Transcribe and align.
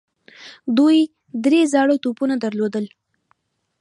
دوی 0.77 0.97
درې 1.45 1.61
زاړه 1.73 1.95
توپونه 2.03 2.35
درلودل. 2.43 2.85